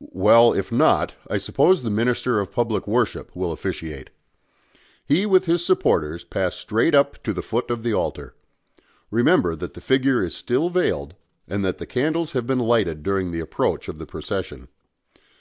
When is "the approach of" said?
13.30-13.98